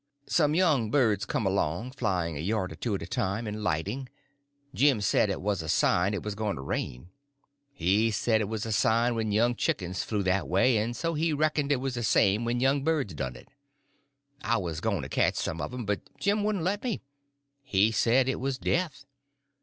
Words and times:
Some 0.25 0.55
young 0.55 0.89
birds 0.89 1.27
come 1.27 1.45
along, 1.45 1.91
flying 1.91 2.35
a 2.35 2.39
yard 2.39 2.71
or 2.71 2.75
two 2.75 2.95
at 2.95 3.03
a 3.03 3.05
time 3.05 3.45
and 3.45 3.61
lighting. 3.63 4.09
Jim 4.73 4.99
said 4.99 5.29
it 5.29 5.41
was 5.43 5.61
a 5.61 5.69
sign 5.69 6.15
it 6.15 6.23
was 6.23 6.33
going 6.33 6.55
to 6.55 6.63
rain. 6.63 7.11
He 7.71 8.09
said 8.09 8.41
it 8.41 8.47
was 8.49 8.65
a 8.65 8.71
sign 8.71 9.13
when 9.13 9.31
young 9.31 9.53
chickens 9.55 10.01
flew 10.01 10.23
that 10.23 10.47
way, 10.47 10.77
and 10.77 10.95
so 10.97 11.13
he 11.13 11.33
reckoned 11.33 11.71
it 11.71 11.75
was 11.75 11.93
the 11.93 12.01
same 12.01 12.41
way 12.41 12.45
when 12.47 12.59
young 12.59 12.83
birds 12.83 13.13
done 13.13 13.35
it. 13.35 13.49
I 14.41 14.57
was 14.57 14.81
going 14.81 15.03
to 15.03 15.07
catch 15.07 15.35
some 15.35 15.61
of 15.61 15.69
them, 15.69 15.85
but 15.85 16.01
Jim 16.19 16.43
wouldn't 16.43 16.63
let 16.63 16.83
me. 16.83 17.03
He 17.61 17.91
said 17.91 18.27
it 18.27 18.39
was 18.39 18.57
death. 18.57 19.05